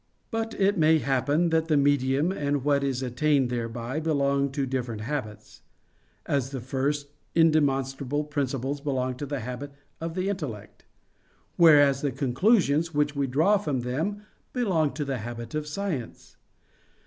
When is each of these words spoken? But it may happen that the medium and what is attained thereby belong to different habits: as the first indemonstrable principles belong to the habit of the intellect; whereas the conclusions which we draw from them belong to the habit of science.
But 0.31 0.59
it 0.59 0.79
may 0.79 0.97
happen 0.97 1.51
that 1.51 1.67
the 1.67 1.77
medium 1.77 2.31
and 2.31 2.63
what 2.63 2.83
is 2.83 3.03
attained 3.03 3.51
thereby 3.51 3.99
belong 3.99 4.49
to 4.53 4.65
different 4.65 5.01
habits: 5.01 5.61
as 6.25 6.49
the 6.49 6.59
first 6.59 7.09
indemonstrable 7.35 8.27
principles 8.31 8.81
belong 8.81 9.13
to 9.17 9.27
the 9.27 9.41
habit 9.41 9.73
of 9.99 10.15
the 10.15 10.27
intellect; 10.27 10.85
whereas 11.55 12.01
the 12.01 12.11
conclusions 12.11 12.95
which 12.95 13.15
we 13.15 13.27
draw 13.27 13.59
from 13.59 13.81
them 13.81 14.23
belong 14.53 14.91
to 14.93 15.05
the 15.05 15.19
habit 15.19 15.53
of 15.53 15.67
science. 15.67 16.35